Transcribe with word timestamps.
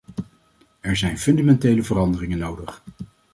Er 0.79 0.95
zijn 0.95 1.17
fundamentele 1.19 1.83
veranderingen 1.83 2.37
nodig. 2.37 2.83